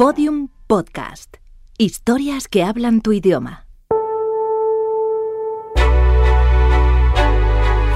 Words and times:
Podium 0.00 0.48
Podcast. 0.66 1.36
Historias 1.76 2.48
que 2.48 2.64
hablan 2.64 3.02
tu 3.02 3.12
idioma. 3.12 3.66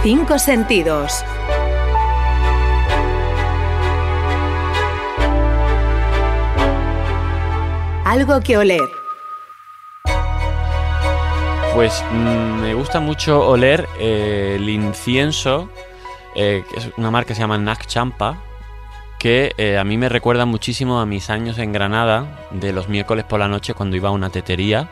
Cinco 0.02 0.38
sentidos. 0.38 1.24
Algo 8.04 8.38
que 8.42 8.58
oler. 8.58 8.80
Pues 11.74 12.04
mm, 12.12 12.60
me 12.60 12.74
gusta 12.74 13.00
mucho 13.00 13.48
oler 13.48 13.88
eh, 13.98 14.56
el 14.60 14.68
incienso, 14.68 15.70
eh, 16.36 16.66
que 16.68 16.80
es 16.80 16.90
una 16.98 17.10
marca 17.10 17.28
que 17.28 17.34
se 17.34 17.40
llama 17.40 17.56
Nak 17.56 17.86
Champa, 17.86 18.44
que 19.24 19.54
eh, 19.56 19.78
a 19.78 19.84
mí 19.84 19.96
me 19.96 20.10
recuerda 20.10 20.44
muchísimo 20.44 21.00
a 21.00 21.06
mis 21.06 21.30
años 21.30 21.56
en 21.56 21.72
Granada, 21.72 22.46
de 22.50 22.74
los 22.74 22.90
miércoles 22.90 23.24
por 23.24 23.40
la 23.40 23.48
noche 23.48 23.72
cuando 23.72 23.96
iba 23.96 24.10
a 24.10 24.12
una 24.12 24.28
tetería 24.28 24.90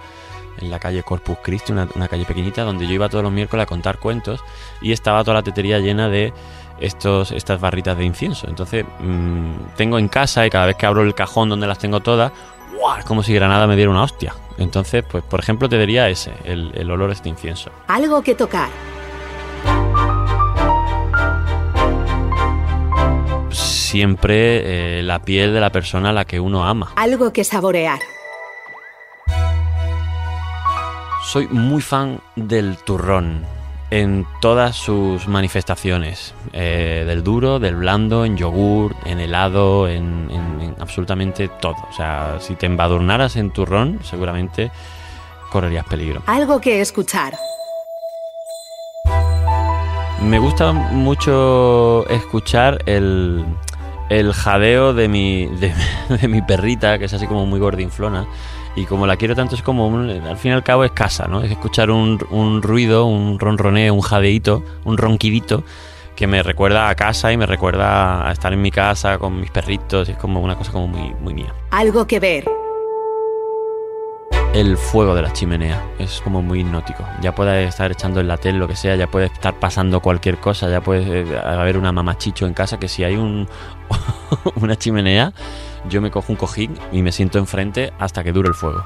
en 0.56 0.70
la 0.70 0.79
calle 0.79 1.02
Corpus 1.02 1.37
Christi, 1.43 1.73
una, 1.73 1.87
una 1.95 2.09
calle 2.09 2.25
pequeñita, 2.25 2.62
donde 2.62 2.87
yo 2.87 2.95
iba 2.95 3.11
todos 3.11 3.23
los 3.23 3.30
miércoles 3.30 3.65
a 3.65 3.66
contar 3.66 3.98
cuentos 3.98 4.41
y 4.80 4.92
estaba 4.92 5.23
toda 5.23 5.34
la 5.34 5.42
tetería 5.42 5.80
llena 5.80 6.09
de 6.09 6.33
estos, 6.80 7.30
estas 7.30 7.61
barritas 7.61 7.98
de 7.98 8.06
incienso. 8.06 8.48
Entonces 8.48 8.87
mm, 9.01 9.75
tengo 9.77 9.98
en 9.98 10.09
casa 10.09 10.47
y 10.47 10.48
cada 10.48 10.64
vez 10.64 10.77
que 10.77 10.87
abro 10.87 11.03
el 11.03 11.14
cajón 11.14 11.51
donde 11.51 11.67
las 11.67 11.78
tengo 11.78 12.01
todas, 12.01 12.33
¡guau! 12.75 13.05
como 13.05 13.23
si 13.23 13.34
Granada 13.34 13.67
me 13.67 13.77
diera 13.77 13.91
una 13.91 14.03
hostia. 14.03 14.34
Entonces, 14.56 15.05
pues 15.11 15.23
por 15.23 15.41
ejemplo 15.41 15.69
te 15.69 15.77
diría 15.77 16.09
ese, 16.09 16.33
el, 16.45 16.73
el 16.75 16.91
olor 16.91 17.11
a 17.11 17.12
este 17.12 17.28
incienso. 17.28 17.70
Algo 17.87 18.23
que 18.23 18.34
tocar. 18.34 18.70
Siempre 23.96 25.01
eh, 25.01 25.02
la 25.02 25.19
piel 25.19 25.52
de 25.52 25.60
la 25.60 25.69
persona 25.69 26.09
a 26.09 26.12
la 26.14 26.24
que 26.24 26.41
uno 26.41 26.64
ama. 26.64 26.92
Algo 26.96 27.30
que 27.30 27.45
saborear. 27.45 27.98
Soy 31.27 31.47
muy 31.48 31.83
fan 31.83 32.19
del 32.34 32.78
turrón 32.78 33.44
en 33.91 34.27
todas 34.41 34.77
sus 34.77 35.28
manifestaciones. 35.28 36.33
Eh, 36.55 37.05
del 37.06 37.22
duro, 37.22 37.58
del 37.58 37.77
blando, 37.77 38.25
en 38.25 38.39
yogur, 38.39 38.97
en 39.05 39.20
helado, 39.20 39.86
en, 39.86 40.30
en- 40.30 40.61
en 40.62 40.77
absolutamente 40.80 41.48
todo. 41.48 41.77
O 41.91 41.92
sea, 41.95 42.39
si 42.41 42.55
te 42.55 42.64
embadurnaras 42.64 43.36
en 43.36 43.50
turrón, 43.50 43.98
seguramente 44.05 44.70
correrías 45.50 45.84
peligro. 45.84 46.22
Algo 46.28 46.62
que 46.62 46.80
escuchar. 46.80 47.34
Me 50.22 50.39
gusta 50.39 50.72
mucho 50.72 52.06
escuchar 52.08 52.78
el, 52.86 53.45
el 54.18 54.32
jadeo 54.32 54.94
de 54.94 55.08
mi, 55.08 55.46
de, 56.10 56.28
mi 56.28 56.42
perrita, 56.42 56.98
que 56.98 57.06
es 57.06 57.14
así 57.14 57.27
como 57.27 57.46
muy 57.46 57.60
gordinflona. 57.60 58.27
Y 58.74 58.86
como 58.86 59.06
la 59.06 59.16
quiero 59.16 59.34
tanto, 59.34 59.55
es 59.55 59.62
como, 59.62 59.94
al 59.98 60.36
fin 60.38 60.52
y 60.52 60.55
al 60.55 60.62
cabo, 60.62 60.84
es 60.84 60.92
casa, 60.92 61.27
¿no? 61.28 61.42
Es 61.42 61.50
escuchar 61.50 61.91
un, 61.91 62.18
un 62.30 62.62
ruido, 62.62 63.05
un 63.05 63.38
ronroneo, 63.38 63.92
un 63.92 64.00
jadeíto, 64.00 64.64
un 64.84 64.96
ronquidito, 64.96 65.62
que 66.16 66.27
me 66.27 66.42
recuerda 66.42 66.88
a 66.88 66.94
casa 66.94 67.33
y 67.33 67.36
me 67.36 67.44
recuerda 67.44 68.27
a 68.27 68.33
estar 68.33 68.52
en 68.52 68.62
mi 68.62 68.70
casa 68.70 69.18
con 69.18 69.40
mis 69.40 69.50
perritos. 69.50 70.08
Es 70.08 70.16
como 70.16 70.40
una 70.40 70.56
cosa 70.56 70.72
como 70.72 70.86
muy, 70.86 71.12
muy 71.20 71.34
mía. 71.34 71.52
Algo 71.70 72.06
que 72.06 72.18
ver. 72.18 72.61
El 74.55 74.77
fuego 74.77 75.14
de 75.14 75.22
la 75.22 75.33
chimenea 75.33 75.83
es 75.98 76.20
como 76.20 76.42
muy 76.42 76.61
hipnótico. 76.61 77.08
Ya 77.22 77.34
puedes 77.34 77.67
estar 77.67 77.91
echando 77.91 78.20
en 78.20 78.28
la 78.28 78.36
tele, 78.36 78.58
lo 78.58 78.69
que 78.69 78.77
sea, 78.77 78.97
ya 78.97 79.06
puede 79.06 79.27
estar 79.27 79.58
pasando 79.58 80.00
cualquier 80.00 80.36
cosa, 80.41 80.69
ya 80.69 80.83
puede 80.83 81.22
eh, 81.22 81.39
haber 81.39 81.78
una 81.78 81.91
mamachicho 81.91 82.47
en 82.47 82.53
casa 82.53 82.78
que 82.78 82.86
si 82.86 83.03
hay 83.03 83.17
un, 83.17 83.48
una 84.56 84.77
chimenea, 84.77 85.33
yo 85.89 86.03
me 86.03 86.11
cojo 86.11 86.33
un 86.33 86.36
cojín 86.36 86.78
y 86.92 87.00
me 87.00 87.12
siento 87.12 87.39
enfrente 87.39 87.95
hasta 87.98 88.23
que 88.23 88.33
dure 88.33 88.48
el 88.48 88.55
fuego. 88.55 88.84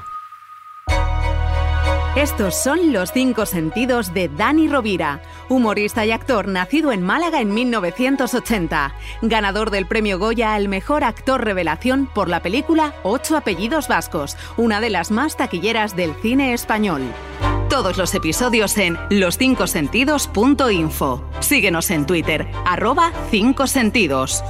Estos 2.17 2.55
son 2.55 2.91
los 2.93 3.11
cinco 3.11 3.45
sentidos 3.45 4.11
de 4.11 4.27
Dani 4.27 4.67
Rovira, 4.67 5.21
humorista 5.49 6.03
y 6.03 6.09
actor 6.09 6.47
nacido 6.47 6.91
en 6.91 7.03
Málaga 7.03 7.41
en 7.41 7.53
1980, 7.53 8.95
ganador 9.21 9.69
del 9.69 9.85
premio 9.85 10.17
Goya 10.17 10.55
al 10.55 10.67
mejor 10.67 11.03
actor 11.03 11.45
revelación 11.45 12.07
por 12.07 12.27
la 12.27 12.41
película 12.41 12.95
Ocho 13.03 13.37
apellidos 13.37 13.87
vascos, 13.87 14.35
una 14.57 14.81
de 14.81 14.89
las 14.89 15.11
más 15.11 15.37
taquilleras 15.37 15.95
del 15.95 16.15
cine 16.15 16.55
español. 16.55 17.03
Todos 17.69 17.99
los 17.99 18.15
episodios 18.15 18.75
en 18.79 18.97
loscincosentidos.info. 19.11 21.23
Síguenos 21.39 21.91
en 21.91 22.07
Twitter, 22.07 22.47
arroba 22.65 23.11
5 23.29 23.67
sentidos. 23.67 24.43